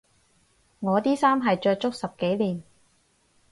[0.79, 2.63] 我啲衫係着足十幾年